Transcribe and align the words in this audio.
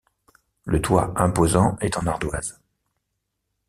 Le 0.65 0.81
toit 0.81 1.13
imposant 1.15 1.77
est 1.79 1.95
en 1.95 2.07
ardoise. 2.07 2.59